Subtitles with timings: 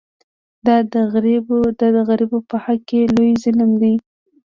[0.65, 0.95] دا د
[2.09, 3.95] غریبو په حق کې لوی ظلم دی.